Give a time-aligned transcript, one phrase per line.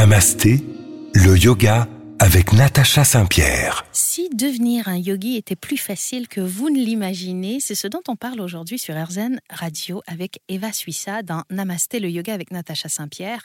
[0.00, 0.64] Namasté,
[1.12, 1.86] le yoga
[2.18, 3.84] avec Natacha Saint-Pierre.
[3.92, 8.16] Si devenir un yogi était plus facile que vous ne l'imaginez, c'est ce dont on
[8.16, 13.42] parle aujourd'hui sur RZN Radio avec Eva Suissa dans Namasté, le yoga avec Natacha Saint-Pierre.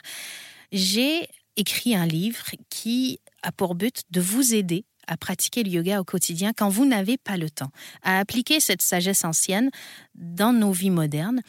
[0.71, 1.27] J'ai
[1.57, 6.05] écrit un livre qui a pour but de vous aider à pratiquer le yoga au
[6.05, 9.71] quotidien quand vous n'avez pas le temps, à appliquer cette sagesse ancienne
[10.15, 11.41] dans nos vies modernes.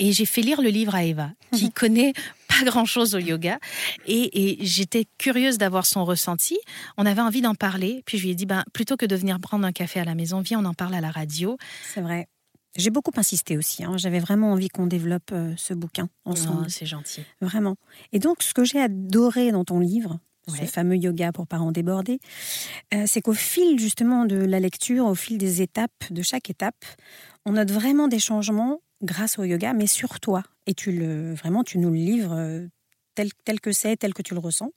[0.00, 2.12] Et j'ai fait lire le livre à Eva, qui connaît
[2.58, 3.58] pas grand-chose au yoga.
[4.06, 6.58] Et, j'étais curieuse d'avoir son ressenti.
[6.96, 8.02] On avait envie d'en parler.
[8.06, 10.14] Puis je lui ai dit, ben, plutôt que de venir prendre un café à la
[10.14, 11.56] maison, viens, on en parle à la radio.
[11.94, 12.28] C'est vrai.
[12.76, 13.82] J'ai beaucoup insisté aussi.
[13.84, 13.96] Hein.
[13.96, 16.64] J'avais vraiment envie qu'on développe euh, ce bouquin ensemble.
[16.66, 17.22] Oh, c'est gentil.
[17.40, 17.76] Vraiment.
[18.12, 22.20] Et donc, ce que j'ai adoré dans ton livre, ce fameux yoga pour parents débordés,
[22.94, 26.84] euh, c'est qu'au fil justement de la lecture, au fil des étapes, de chaque étape,
[27.44, 30.42] on note vraiment des changements grâce au yoga, mais sur toi.
[30.66, 32.66] Et tu le, vraiment, tu nous le livres euh,
[33.14, 34.70] tel, tel que c'est, tel que tu le ressens.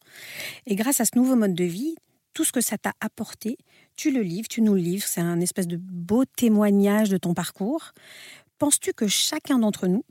[0.66, 1.96] Et grâce à ce nouveau mode de vie,
[2.34, 3.58] tout ce que ça t'a apporté,
[3.96, 5.06] tu le livres, tu nous le livres.
[5.06, 7.92] C'est un espèce de beau témoignage de ton parcours.
[8.58, 10.04] Penses-tu que chacun d'entre nous,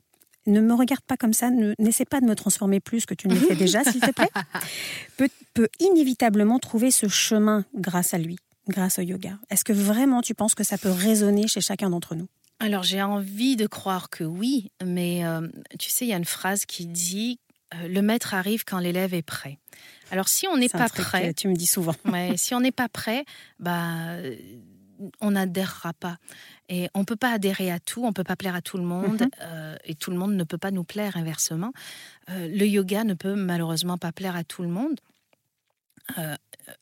[0.47, 3.35] ne me regarde pas comme ça, n'essaie pas de me transformer plus que tu ne
[3.35, 4.31] le fais déjà, s'il te plaît,
[5.17, 8.37] peut, peut inévitablement trouver ce chemin grâce à lui,
[8.69, 12.15] grâce au yoga Est-ce que vraiment tu penses que ça peut résonner chez chacun d'entre
[12.15, 12.27] nous?
[12.61, 16.27] Alors j'ai envie de croire que oui, mais euh, tu sais, il y a une
[16.27, 17.41] phrase qui dit
[17.75, 19.59] euh, le maître arrive quand l'élève est prêt.
[20.11, 21.95] Alors si on n'est pas prêt, tu me dis souvent.
[22.37, 23.25] si on n'est pas prêt,
[23.59, 24.17] bah
[25.23, 26.19] on n'adhérera pas.
[26.69, 29.23] Et on peut pas adhérer à tout, on peut pas plaire à tout le monde,
[29.23, 29.31] mhm.
[29.41, 31.73] euh, et tout le monde ne peut pas nous plaire inversement.
[32.29, 35.01] le yoga ne peut malheureusement pas plaire à tout le monde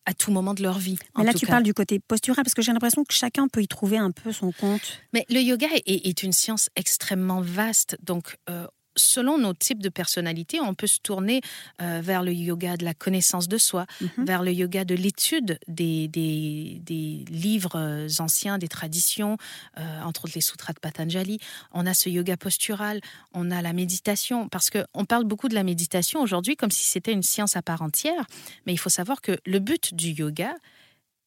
[0.06, 0.98] à tout moment de leur vie.
[1.16, 3.68] Mais là, tu parles du côté postural, parce que j'ai l'impression que chacun peut y
[3.68, 5.00] trouver un peu son compte.
[5.12, 8.66] Mais le yoga est, une science extrêmement vaste, donc euh,
[8.98, 11.40] selon nos types de personnalité, on peut se tourner
[11.80, 14.24] euh, vers le yoga de la connaissance de soi, mhm.
[14.24, 19.36] vers le yoga de l'étude des, des, livres euh, anciens, des traditions,
[19.78, 21.38] euh, entre autres les sutras de Patanjali.
[21.72, 23.00] On a ce yoga postural,
[23.32, 27.12] on a la méditation, parce qu'on parle beaucoup de la méditation aujourd'hui comme si c'était
[27.12, 28.26] une science à part entière,
[28.66, 30.54] mais il faut savoir que le but du yoga,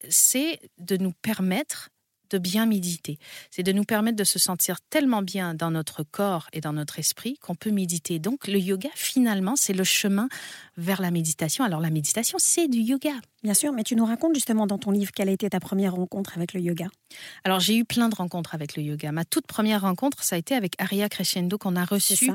[0.08, 1.90] c'est de nous permettre
[2.32, 3.18] de bien méditer.
[3.50, 6.98] C'est de nous permettre de se sentir tellement bien dans notre corps et dans notre
[6.98, 8.18] esprit qu'on peut méditer.
[8.18, 10.28] Donc le yoga, finalement, c'est le chemin
[10.76, 11.64] vers la méditation.
[11.64, 13.12] Alors la méditation, c'est du yoga.
[13.42, 15.94] Bien sûr, mais tu nous racontes justement dans ton livre quelle a été ta première
[15.94, 16.86] rencontre avec le yoga.
[17.44, 19.12] Alors j'ai eu plein de rencontres avec le yoga.
[19.12, 22.30] Ma toute première rencontre, ça a été avec Aria Crescendo qu'on a reçu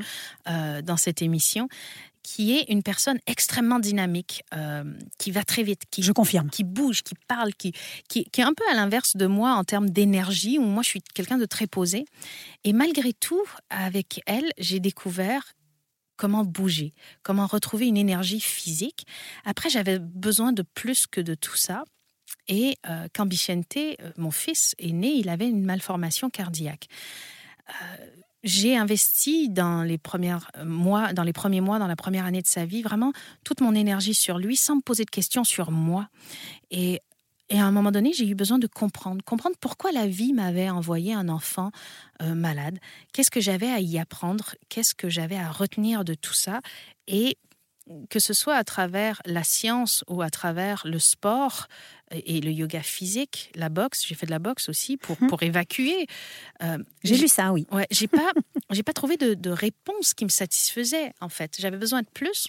[0.48, 1.68] euh, dans cette émission
[2.28, 4.84] qui est une personne extrêmement dynamique, euh,
[5.18, 7.72] qui va très vite, qui, je confirme, qui bouge, qui parle, qui,
[8.10, 11.02] qui, est un peu à l'inverse de moi en termes d'énergie, où moi je suis
[11.14, 12.04] quelqu'un de très posé.
[12.64, 15.54] Et malgré tout, avec elle, j'ai découvert
[16.18, 19.06] comment bouger, comment retrouver une énergie physique.
[19.46, 21.84] Après, j'avais besoin de plus que de tout ça.
[22.46, 26.88] Et euh, quand Bichente, euh, mon fils, est né, il avait une malformation cardiaque
[28.44, 32.46] j'ai investi dans les, premières mois, dans les premiers mois, dans la première année de
[32.46, 33.12] sa vie, vraiment
[33.44, 36.08] toute mon énergie sur lui sans me poser de questions sur moi.
[36.70, 37.00] Et,
[37.50, 41.14] à un moment donné, j'ai eu besoin de comprendre, comprendre pourquoi la vie m'avait envoyé
[41.14, 41.70] un enfant
[42.20, 42.78] euh, malade,
[43.14, 46.60] qu'est-ce que j'avais à y apprendre, qu'est-ce que j'avais à retenir de tout ça?
[47.06, 47.38] Et
[48.10, 51.68] que ce soit à travers la science ou à travers le sport
[52.10, 55.28] et le yoga physique, la boxe, j'ai fait de la boxe aussi pour, mhm.
[55.28, 56.06] pour évacuer.
[56.62, 57.66] Euh, j'ai lu ça, oui.
[57.70, 58.32] Ouais, j'ai pas,
[58.70, 61.56] j'ai pas trouvé de, de, réponse qui me satisfaisait en fait.
[61.58, 62.48] J'avais besoin de plus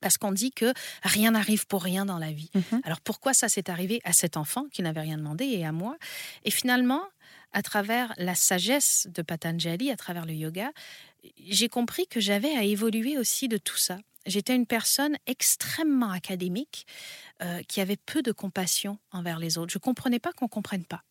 [0.00, 0.72] parce qu'on dit que
[1.02, 2.50] rien n'arrive pour rien dans la vie.
[2.54, 2.80] Mhm.
[2.84, 5.96] Alors pourquoi ça s'est arrivé à cet enfant qui n'avait rien demandé et à moi?
[6.44, 7.02] Et finalement,
[7.52, 10.70] à travers la sagesse de Patanjali, à travers le yoga,
[11.36, 13.98] j'ai compris que j'avais à évoluer aussi de tout ça.
[14.26, 16.86] J'étais une personne extrêmement académique
[17.42, 19.72] euh, qui avait peu de compassion envers les autres.
[19.72, 21.02] Je ne comprenais pas qu'on ne comprenne pas.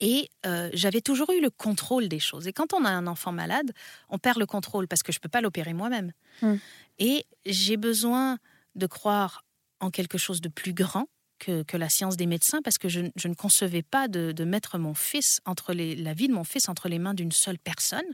[0.00, 2.48] Et euh, j'avais toujours eu le contrôle des choses.
[2.48, 3.72] Et quand on a un enfant malade,
[4.08, 6.12] on perd le contrôle parce que je ne peux pas l'opérer moi-même.
[6.40, 6.56] Hmm.
[6.98, 8.38] Et j'ai besoin
[8.74, 9.44] de croire
[9.80, 11.08] en quelque chose de plus grand
[11.42, 15.40] que, la science des médecins parce que je, ne concevais pas de, mettre mon fils
[15.44, 18.04] entre les, la vie de mon fils entre les mains d'une seule personne.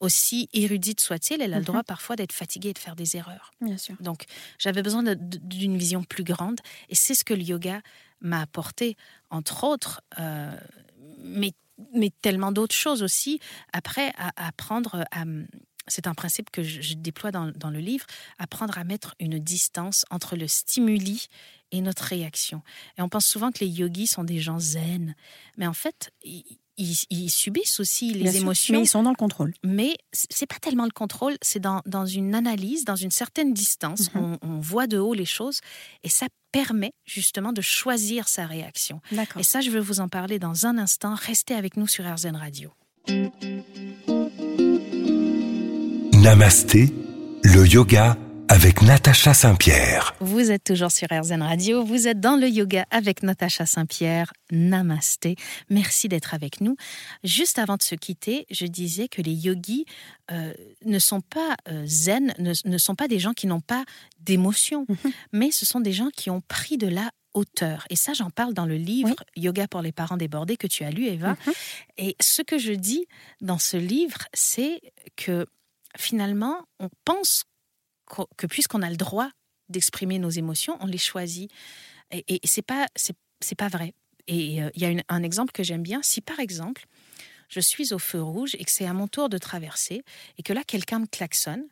[0.00, 1.66] Aussi érudite soit-il, elle a le mhm.
[1.66, 3.52] droit parfois d'être fatiguée et de faire des erreurs.
[3.60, 3.96] Bien sûr.
[4.00, 4.24] Donc
[4.58, 7.80] j'avais besoin d'une vision plus grande et c'est ce que le yoga
[8.20, 8.96] m'a apporté,
[9.30, 10.56] entre autres, euh,
[11.18, 11.52] mais,
[11.94, 13.40] mais tellement d'autres choses aussi.
[13.72, 15.24] Après, à, apprendre à
[15.88, 18.06] c'est un principe que je, déploie dans, dans, le livre,
[18.38, 21.28] apprendre à mettre une distance entre le stimuli
[21.72, 22.62] et notre réaction.
[22.98, 25.14] Et on pense souvent que les yogis sont des gens zen,
[25.56, 26.10] mais en fait,
[26.78, 28.74] ils, subissent aussi les émotions.
[28.74, 29.54] mais ils sont dans le contrôle.
[29.64, 34.14] Mais c'est pas tellement le contrôle, c'est dans, dans, une analyse, dans une certaine distance.
[34.14, 34.38] Mhm.
[34.42, 35.60] On, voit de haut les choses
[36.02, 39.00] et ça permet justement de choisir sa réaction.
[39.38, 41.14] Et ça, je vais vous en parler dans un instant.
[41.14, 42.72] Restez avec nous sur RZN Radio.
[46.12, 46.92] Namasté,
[47.44, 48.16] le yoga
[48.48, 50.14] avec Natacha Saint-Pierre.
[50.20, 54.32] Vous êtes toujours sur RZN Radio, vous êtes dans le yoga avec Natacha Saint-Pierre.
[54.50, 55.36] Namasté.
[55.70, 56.76] Merci d'être avec nous.
[57.24, 59.86] Juste avant de se quitter, je disais que les yogis
[60.30, 60.52] euh,
[60.84, 63.84] ne sont pas euh, zen, ne, sont pas des gens qui n'ont pas
[64.20, 65.12] d'émotion, mhm.
[65.32, 67.84] mais ce sont des gens qui ont pris de la hauteur.
[67.90, 70.90] Et ça, j'en parle dans le livre Yoga pour les parents débordés que tu as
[70.90, 71.30] lu, Eva.
[71.30, 71.52] Mhm.
[71.98, 73.06] Et ce que je dis
[73.40, 74.80] dans ce livre, c'est
[75.16, 75.46] que
[75.96, 77.44] finalement, on pense
[78.36, 79.30] que puisqu'on a le droit
[79.68, 81.50] d'exprimer nos émotions, on les choisit.
[82.10, 83.94] Et, et c'est pas c'est pas vrai.
[84.28, 86.00] Et euh, il y a un exemple que j'aime bien.
[86.02, 86.86] Si par exemple,
[87.48, 90.02] je suis au feu rouge et que c'est à mon tour de traverser
[90.38, 91.64] et que là quelqu'un me klaxonne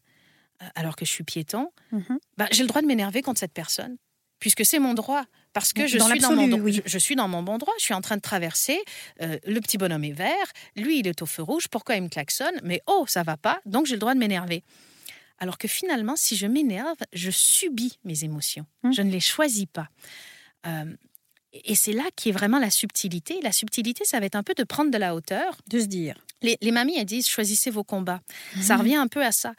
[0.62, 2.19] euh, alors que je suis piéton, mhm.
[2.37, 3.96] bah, j'ai le droit de m'énerver contre cette personne
[4.38, 5.25] puisque c'est mon droit.
[5.54, 8.00] Parce que je, suis dans mon, je, suis dans mon bon droit, je suis en
[8.00, 8.78] train de traverser,
[9.22, 12.08] euh, le petit bonhomme est vert, lui il est au feu rouge, pourquoi il me
[12.08, 14.64] klaxonne Mais oh, ça va pas, donc j'ai le droit de m'énerver.
[15.38, 18.66] Alors que finalement, si je m'énerve, je subis mes émotions.
[18.82, 18.92] Mmh.
[18.92, 19.88] Je ne les choisis pas.
[20.66, 20.94] Euh,
[21.52, 23.40] et c'est là qui est vraiment la subtilité.
[23.42, 25.56] La subtilité, ça va être un peu de prendre de la hauteur.
[25.69, 26.16] De se dire.
[26.42, 28.20] Les, mamies, elles disent choisissez vos combats.
[28.60, 28.81] Ça mmh.
[28.81, 29.54] revient un peu à ça.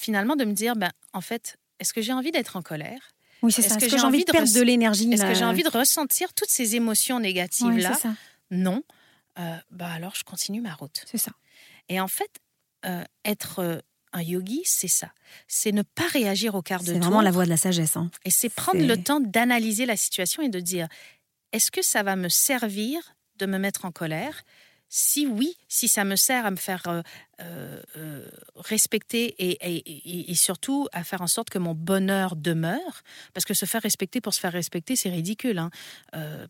[0.00, 3.12] finalement, de me dire ben, en fait, est-ce que j'ai envie d'être en colère?
[3.42, 3.76] Oui, c'est ça.
[3.76, 6.48] Est-ce que, j'ai envie de perdre de l'énergie Est-ce que j'ai envie de ressentir toutes
[6.48, 7.98] ces émotions négatives-là?
[8.50, 8.82] Non.
[9.38, 11.02] Euh, bah alors, je continue ma route.
[11.04, 11.32] C'est ça.
[11.88, 12.30] Et en fait,
[12.86, 13.82] euh, être
[14.16, 15.10] un yogi, c'est ça.
[15.46, 16.94] C'est ne pas réagir au quart de tour.
[16.94, 17.96] C'est vraiment la voie de la sagesse.
[17.96, 18.10] Hein.
[18.24, 20.88] Et c'est prendre le temps d'analyser la situation et de dire
[21.52, 23.00] est-ce que ça va me servir
[23.36, 24.42] de me mettre en colère?
[24.96, 27.02] Si oui, si ça me sert à me faire euh,
[27.42, 33.02] euh, euh, respecter et, surtout à faire en sorte que mon bonheur demeure,
[33.34, 35.70] parce que se faire respecter pour se faire respecter, c'est ridicule, hein.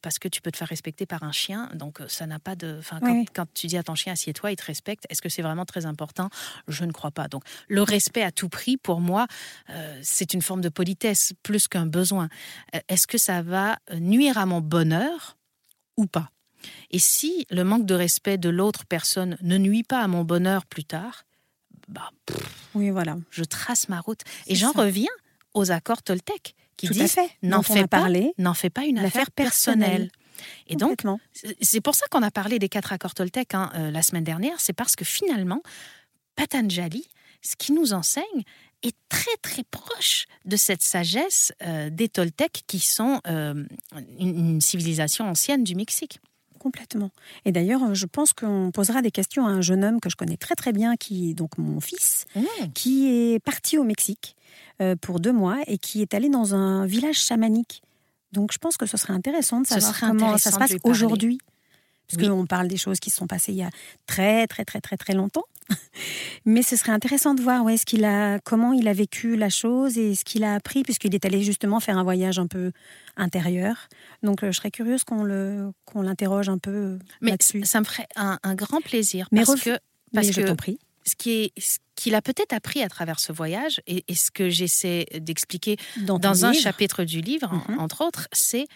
[0.00, 2.80] parce que tu peux te faire respecter par un chien, donc ça n'a pas de...
[2.88, 5.64] Quand, quand, tu dis à ton chien assieds-toi, il te respecte, est-ce que c'est vraiment
[5.64, 6.30] très important?
[6.68, 7.26] Je ne crois pas.
[7.26, 9.26] Donc le respect à tout prix, pour moi,
[10.02, 12.28] c'est une forme de politesse plus qu'un besoin.
[12.88, 15.36] Est-ce que ça va nuire à mon bonheur
[15.96, 16.30] ou pas?
[16.90, 20.66] Et si le manque de respect de l'autre personne ne nuit pas à mon bonheur
[20.66, 21.24] plus tard,
[21.88, 22.10] bah,
[22.74, 23.16] oui, voilà.
[23.30, 24.22] je trace ma route.
[24.46, 25.10] Et j'en reviens
[25.54, 28.08] aux accords Toltec qui disent n'en fais, pas,
[28.54, 30.10] fais pas une affaire personnelle.
[30.66, 31.02] Et donc,
[31.60, 34.60] c'est pour ça qu'on a parlé des quatre accords Toltec hein, euh, la semaine dernière,
[34.60, 35.62] c'est parce que finalement,
[36.34, 37.06] Patanjali,
[37.40, 38.44] ce qui nous enseigne,
[38.82, 43.64] est très très proche de cette sagesse euh, des Toltecs qui sont euh,
[44.18, 46.20] une, civilisation ancienne du Mexique.
[46.66, 47.12] Complètement.
[47.44, 50.16] Et d'ailleurs, euh, je pense qu'on posera des questions à un jeune homme que je
[50.16, 52.40] connais très très bien, qui est donc mon fils, mmh.
[52.74, 54.34] qui est parti au Mexique
[54.82, 57.82] euh, pour deux mois et qui est allé dans un village chamanique.
[58.32, 61.38] Donc je pense que ce serait intéressant de savoir comment ça se passe aujourd'hui.
[62.10, 63.70] Parce qu'on parle des choses qui se sont passées il y a
[64.06, 65.44] très très très très très longtemps.
[66.44, 69.98] Mais ce serait intéressant de voir est-ce qu'il a, comment il a vécu la chose
[69.98, 72.72] et ce qu'il a appris, puisqu'il est allé justement faire un voyage un peu
[73.16, 73.88] intérieur.
[74.22, 77.64] Donc, euh, je serais curieuse qu'on le, qu'on l'interroge un peu là-dessus.
[77.64, 79.28] Ça me ferait un, grand plaisir.
[79.32, 79.78] Mais parce que,
[80.12, 80.78] parce je t'en prie.
[81.04, 84.48] Ce qui est, ce qu'il a peut-être appris à travers ce voyage, et, ce que
[84.48, 87.78] j'essaie d'expliquer dans, un chapitre du livre, mm-hmm.
[87.78, 88.66] entre autres, c'est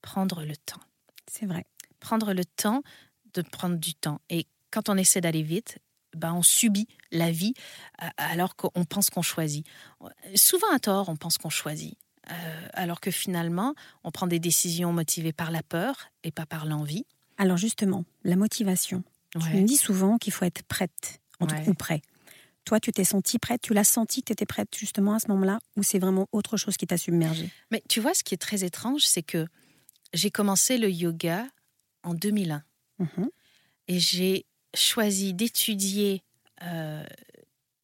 [0.00, 0.80] prendre le temps.
[1.30, 1.64] C'est vrai.
[2.00, 2.82] Prendre le temps
[3.34, 4.20] de prendre du temps.
[4.30, 5.78] Et quand on essaie d'aller vite,
[6.16, 7.54] ben, on subit la vie
[8.02, 9.66] euh, alors qu'on pense qu'on choisit.
[10.34, 11.96] Souvent à tort, on pense qu'on choisit.
[12.30, 16.64] Euh, alors que finalement, on prend des décisions motivées par la peur et pas par
[16.64, 17.04] l'envie.
[17.36, 19.02] Alors justement, la motivation.
[19.32, 22.02] Tu me dis souvent qu'il faut être prête, ou prêt.
[22.64, 25.28] Toi, tu t'es sentie prête, tu l'as senti que tu étais prête justement à ce
[25.28, 27.50] moment-là, ou c'est vraiment autre chose qui t'a submergée?
[27.70, 29.46] Mais tu vois, ce qui est très étrange, c'est que
[30.14, 31.46] j'ai commencé le yoga
[32.04, 32.62] en 2001.
[33.00, 33.28] Mhm.
[33.88, 36.22] Et j'ai choisi d'étudier
[36.62, 37.04] euh,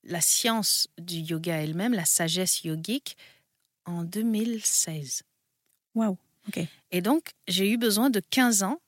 [0.04, 3.16] la science du yoga elle-même, la sagesse yogique,
[3.84, 5.22] en 2016.
[5.94, 6.16] Waouh,
[6.48, 6.60] ok.
[6.90, 8.80] Et donc, j'ai eu besoin de 15 ans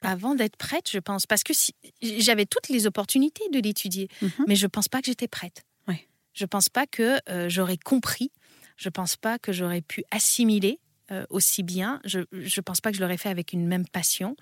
[0.00, 4.30] avant d'être prête, je pense, parce que si, j'avais toutes les opportunités de l'étudier, mhm.
[4.46, 5.62] mais je ne pense pas que j'étais prête.
[5.88, 6.06] Ouais.
[6.34, 8.30] Je ne pense pas que euh, j'aurais compris,
[8.76, 10.78] je ne pense pas que j'aurais pu assimiler
[11.10, 14.36] euh, aussi bien, je ne pense pas que je l'aurais fait avec une même passion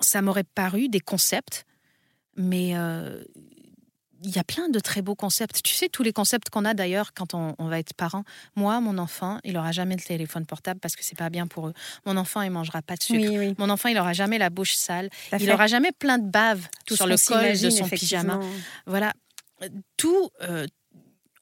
[0.00, 1.66] ça m'aurait paru des concepts,
[2.36, 3.22] mais euh,
[4.22, 5.62] il y a plein de très beaux concepts.
[5.62, 8.24] Tu sais, tous les concepts qu'on a d'ailleurs quand on, va être parent.
[8.54, 11.68] Moi, mon enfant, il aura jamais le téléphone portable parce que c'est pas bien pour
[11.68, 11.74] eux.
[12.04, 13.54] Mon enfant, il mangera pas de sucre.
[13.58, 15.08] Mon enfant, il aura jamais la bouche sale.
[15.38, 18.40] il aura jamais plein de bave sur le col de son pyjama.
[18.86, 19.12] Voilà.
[19.96, 20.66] Tout, euh,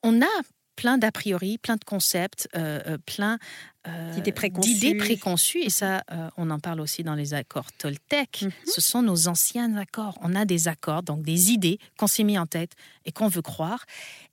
[0.02, 0.42] on a
[0.78, 3.40] plein d'a priori, plein de concepts, euh, euh, plein
[3.88, 4.14] euh,
[4.61, 5.62] d'idées préconçues.
[5.62, 6.04] Et ça,
[6.37, 8.42] on en parle aussi dans les accords Toltec.
[8.42, 8.52] Mhm.
[8.64, 10.16] Ce sont nos anciens accords.
[10.23, 13.42] On a des accords, donc des idées qu'on s'est mis en tête et qu'on veut
[13.42, 13.87] croire.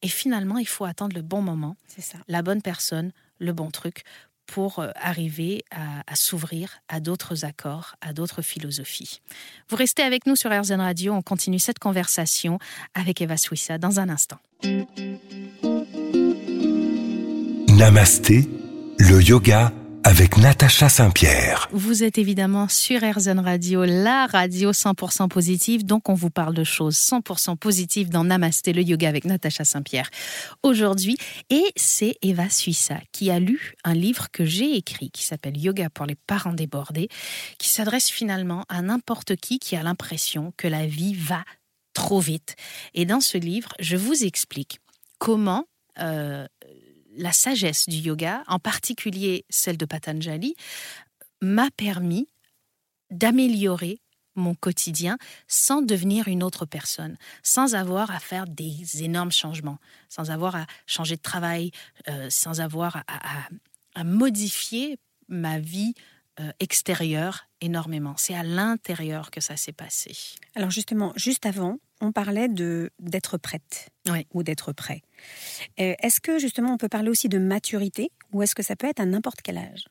[0.04, 2.20] Et finalement, il faut attendre le bon moment, ça.
[2.28, 4.04] la bonne personne, le bon truc
[4.46, 9.22] pour arriver à, à s'ouvrir à d'autres accords, à d'autres philosophies.
[9.70, 12.60] Vous restez avec nous sur RZN Radio, on continue cette conversation
[12.94, 14.38] avec Eva Suissa dans un instant.
[17.78, 18.48] Namasté,
[19.00, 19.74] le yoga
[20.06, 21.68] avec Natacha Saint-Pierre.
[21.74, 26.64] Vous êtes évidemment sur RZN Radio, la radio 100% positive, donc on vous parle de
[26.64, 30.10] choses 100% positives dans Namasté, le yoga avec Natacha Saint-Pierre
[30.64, 31.18] aujourd'hui.
[31.50, 35.90] Et c'est Eva Suissa qui a lu un livre que j'ai écrit qui s'appelle Yoga
[35.90, 37.10] pour les parents débordés,
[37.58, 41.44] qui s'adresse finalement à n'importe qui qui a l'impression que la vie va
[41.94, 42.56] trop vite.
[42.94, 44.80] Et dans ce livre, je vous explique
[45.20, 45.66] comment
[46.00, 46.48] euh,
[47.18, 50.56] la sagesse du yoga, en particulier celle de Patanjali,
[51.42, 52.28] m'a permis
[53.12, 54.02] d'améliorer
[54.36, 55.18] mon quotidien
[55.48, 59.80] sans devenir une autre personne, sans avoir à faire des énormes changements,
[60.10, 61.72] sans avoir à changer de travail,
[62.10, 65.94] euh, sans avoir à, modifier ma vie
[66.40, 68.16] euh, extérieure énormément.
[68.18, 70.16] C'est à l'intérieur que ça s'est passé.
[70.56, 73.90] Alors justement, juste avant, on parlait de d'être prête
[74.34, 75.02] ou d'être prêt.
[75.80, 78.88] Euh, est-ce que justement on peut parler aussi de maturité ou est-ce que ça peut
[78.88, 79.86] être à n'importe quel âge?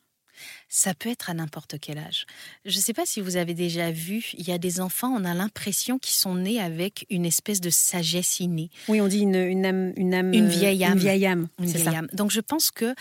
[0.68, 2.26] Ça peut être à n'importe quel âge.
[2.64, 5.24] Je ne sais pas si vous avez déjà vu, il y a des enfants, on
[5.24, 8.70] a l'impression qu'ils sont nés avec une espèce de sagesse innée.
[8.88, 11.48] Oui, on dit une, une âme, une âme, une vieille âme, une vieille âme.
[11.58, 12.08] Une vieille âme.
[12.12, 12.94] Donc je pense que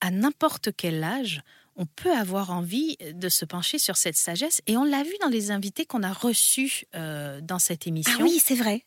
[0.00, 1.42] à n'importe quel âge,
[1.78, 4.60] on peut avoir envie de se pencher sur cette sagesse.
[4.66, 8.18] Et on l'a vu dans les invités qu'on a reçus euh, dans cette émission.
[8.18, 8.84] Ah oui, c'est vrai.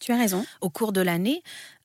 [0.00, 0.44] Tu as raison.
[0.62, 1.42] Au cours de l'année,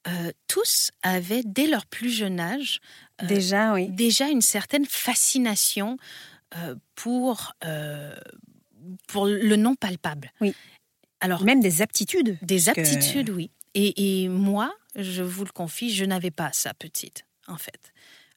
[0.08, 2.80] euh, tous avaient, dès leur plus jeune âge,
[3.22, 3.90] euh, déjà, oui.
[3.90, 5.98] déjà une certaine fascination
[6.96, 7.54] pour,
[9.08, 10.32] pour le non palpable.
[10.40, 10.56] Oui.
[11.20, 12.38] Alors, Même des aptitudes.
[12.42, 13.52] Des aptitudes, oui.
[13.74, 17.92] Et, et, moi, je vous le confie, je n'avais pas ça petite, en fait.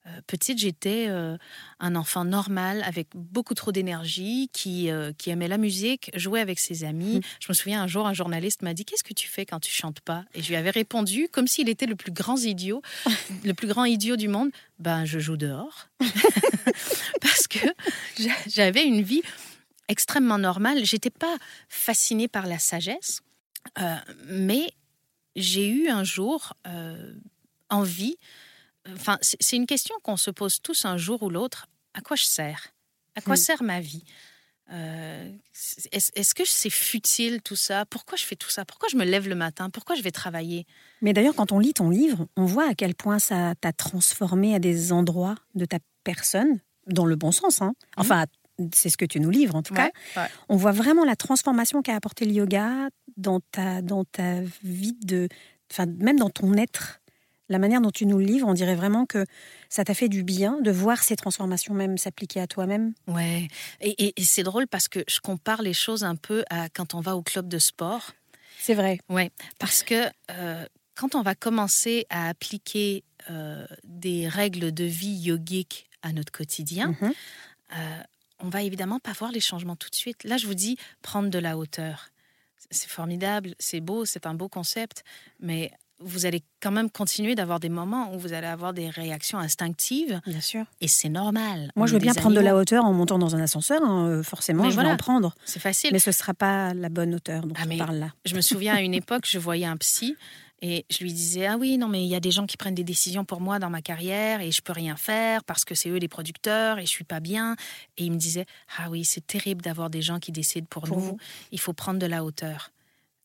[0.09, 1.37] Euh, petite, j'étais euh,
[1.81, 6.59] un enfant normal avec beaucoup trop d'énergie, qui, euh, qui aimait la musique, jouait avec
[6.59, 7.19] ses amis.
[7.19, 7.23] Mmh.
[7.41, 9.73] Je me souviens un jour, un journaliste m'a dit Qu'est-ce que tu fais quand tu
[9.73, 10.25] chantes pas?
[10.35, 12.83] Et je lui avais répondu, comme s'il était le plus grand idiot,
[13.45, 15.89] le plus grand idiot du monde Ben, je joue dehors.
[17.21, 17.59] Parce que
[18.47, 19.23] j'avais une vie
[19.89, 20.85] extrêmement normale.
[20.85, 21.37] J'étais pas
[21.69, 23.23] fascinée par la sagesse,
[24.27, 24.69] mais
[25.35, 26.55] j'ai eu un jour
[27.71, 28.19] envie
[28.95, 31.69] Enfin, c'est une question qu'on se pose tous un jour ou l'autre.
[31.95, 32.69] À quoi je sers?
[33.15, 33.39] À quoi hmm.
[33.39, 34.05] sert ma vie?
[34.71, 35.33] Euh,
[35.93, 37.87] Est-ce que c'est futile tout ça?
[37.87, 38.65] Pourquoi je fais tout ça?
[38.65, 39.71] Pourquoi je me lève le matin?
[39.71, 40.67] Pourquoi je vais travailler?
[41.01, 44.55] Mais d'ailleurs, quand on lit ton livre, on voit à quel point ça t'a transformé
[44.55, 47.63] à des endroits de ta personne, dans le bon sens.
[47.63, 47.75] Hein.
[47.97, 48.01] Hmm.
[48.01, 48.25] Enfin,
[48.75, 49.91] c'est ce que tu nous livres en tout cas.
[50.49, 55.29] On voit vraiment la transformation qu'a apporté le yoga dans ta, dans ta vie, de,
[55.71, 56.98] enfin, même dans ton être
[57.49, 59.25] la manière dont tu nous le livres, on dirait vraiment que
[59.69, 62.93] ça t'a fait du bien de voir ces transformations même s'appliquer à toi-même.
[63.07, 63.49] Ouais,
[63.81, 67.17] et, c'est drôle parce que je compare les choses un peu à quand on va
[67.17, 68.13] au club de sport.
[68.59, 68.99] C'est vrai.
[69.09, 75.17] Ouais, parce que euh, quand on va commencer à appliquer euh, des règles de vie
[75.17, 77.13] yogiques à notre quotidien, mm-hmm.
[77.77, 78.03] euh,
[78.41, 80.25] on va évidemment pas voir les changements tout de suite.
[80.25, 82.11] Là, je vous dis prendre de la hauteur.
[82.71, 85.05] C'est formidable, c'est beau, c'est un beau concept,
[85.41, 89.39] mais vous allez quand même continuer d'avoir des moments où vous allez avoir des réactions
[89.39, 90.21] instinctives.
[90.27, 90.65] Bien sûr.
[90.81, 91.73] Et c'est normal.
[91.77, 93.83] Moi, je veux bien prendre de la hauteur en montant dans un ascenseur.
[93.83, 95.35] Hein, euh, forcément, je vais en prendre.
[95.45, 95.91] C'est facile.
[95.93, 98.13] Mais ce ne sera pas la bonne hauteur dont ah, on parle là.
[98.25, 100.17] Je me souviens à une époque, je voyais un psy
[100.61, 102.75] et je lui disais ah oui non mais il y a des gens qui prennent
[102.75, 105.89] des décisions pour moi dans ma carrière et je peux rien faire parce que c'est
[105.89, 107.55] eux les producteurs et je suis pas bien
[107.97, 108.45] et il me disait
[108.79, 111.17] ah oui c'est terrible d'avoir des gens qui décident pour, nous
[111.53, 112.73] il faut prendre de la hauteur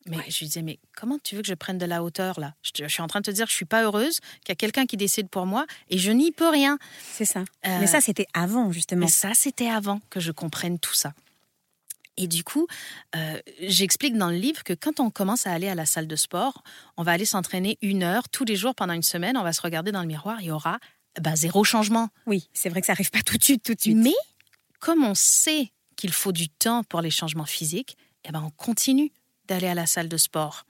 [0.06, 2.54] mais je lui disais, mais comment tu veux que je prenne de la hauteur là?
[2.62, 4.56] Je, suis en train de te dire que je suis pas heureuse, qu'il y a
[4.56, 6.78] quelqu'un qui décide pour moi et je n'y peux rien.
[7.14, 7.42] C'est ça.
[7.66, 9.06] Euh, mais ça, c'était avant, justement.
[9.06, 11.14] Mais ça, c'était avant que je comprenne tout ça.
[12.18, 12.68] Et du coup,
[13.16, 16.16] euh, j'explique dans le livre que quand on commence à aller à la salle de
[16.16, 16.64] sport,
[16.98, 19.62] on va aller s'entraîner une heure tous les jours pendant une semaine, on va se
[19.62, 20.80] regarder dans le miroir, il y aura
[21.20, 22.10] bah, zéro changement.
[22.28, 23.98] Oui, c'est vrai que ça arrive pas tout de suite, tout de suite.
[23.98, 24.14] Mais
[24.80, 29.12] comme on sait qu'il faut du temps pour les changements physiques, eh ben on continue
[29.48, 30.66] d'aller à la salle de sport.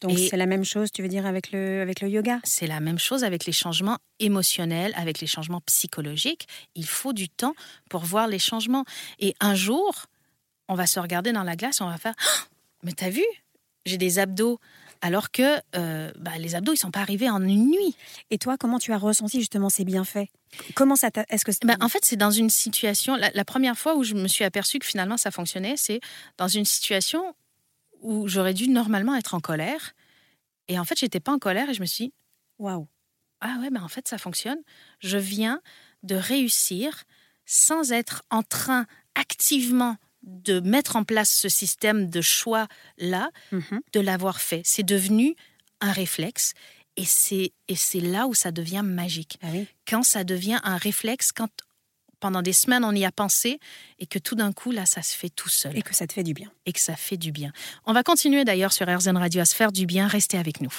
[0.00, 2.40] Donc c'est la même chose, tu veux dire, avec le, avec le yoga?
[2.42, 6.48] C'est la même chose avec les changements émotionnels, avec les changements psychologiques.
[6.74, 7.54] Il faut du temps
[7.88, 8.84] pour voir les changements.
[9.20, 10.06] Et un jour,
[10.68, 12.46] on va se regarder dans la glace, on va faire «Ah,
[12.82, 13.24] Mais t'as vu?
[13.84, 14.58] J'ai des abdos.
[15.02, 17.94] Alors que euh, bah, les abdos, ils sont pas arrivés en une nuit.
[18.30, 20.26] Et toi, comment tu as ressenti justement ces bienfaits?
[20.74, 23.14] Comment ça Est-ce que ben, En fait, c'est dans une situation.
[23.14, 26.00] La, la, première fois où je me suis aperçue que finalement ça fonctionnait, c'est
[26.38, 27.34] dans une situation
[28.06, 29.94] où j'aurais dû normalement être en colère.
[30.68, 32.12] Et en fait, j'étais pas en colère et je me suis dit,
[32.58, 32.86] waouh,
[33.40, 34.60] ah ouais, ben en fait, ça fonctionne.
[35.00, 35.60] Je viens
[36.04, 37.02] de réussir
[37.46, 38.86] sans être en train
[39.16, 43.80] activement de mettre en place ce système de choix-là, mhm.
[43.92, 44.62] de l'avoir fait.
[44.64, 45.34] C'est devenu
[45.80, 46.54] un réflexe
[46.96, 49.38] et c'est, et c'est là où ça devient magique.
[49.42, 49.48] Ah
[49.88, 51.50] quand ça devient un réflexe, quand
[52.20, 53.60] pendant des semaines on y a pensé
[53.98, 55.76] et que tout d'un coup là ça se fait tout seul.
[55.76, 56.50] Et que ça te fait du bien.
[56.64, 57.52] Et que ça fait du bien.
[57.84, 60.06] On va continuer d'ailleurs sur RZN Radio à se faire du bien.
[60.06, 60.72] Restez avec nous.